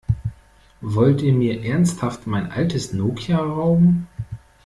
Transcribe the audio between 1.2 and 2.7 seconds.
ihr mir ernsthaft mein